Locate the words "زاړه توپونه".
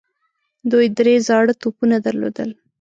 1.27-1.95